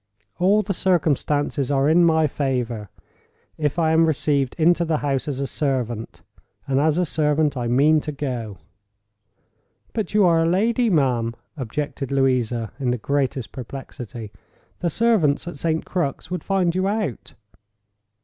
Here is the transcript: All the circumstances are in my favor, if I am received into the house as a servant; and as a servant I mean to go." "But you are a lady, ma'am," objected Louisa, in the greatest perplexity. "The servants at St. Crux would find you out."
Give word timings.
All 0.39 0.63
the 0.63 0.73
circumstances 0.73 1.69
are 1.69 1.87
in 1.87 2.03
my 2.03 2.25
favor, 2.25 2.89
if 3.59 3.77
I 3.77 3.91
am 3.91 4.07
received 4.07 4.55
into 4.57 4.83
the 4.83 4.97
house 5.05 5.27
as 5.27 5.39
a 5.39 5.45
servant; 5.45 6.23
and 6.67 6.79
as 6.79 6.97
a 6.97 7.05
servant 7.05 7.55
I 7.55 7.67
mean 7.67 8.01
to 8.01 8.11
go." 8.11 8.57
"But 9.93 10.15
you 10.15 10.25
are 10.25 10.39
a 10.41 10.49
lady, 10.49 10.89
ma'am," 10.89 11.35
objected 11.55 12.11
Louisa, 12.11 12.71
in 12.79 12.89
the 12.89 12.97
greatest 12.97 13.51
perplexity. 13.51 14.31
"The 14.79 14.89
servants 14.89 15.47
at 15.47 15.57
St. 15.57 15.85
Crux 15.85 16.31
would 16.31 16.43
find 16.43 16.73
you 16.73 16.87
out." 16.87 17.35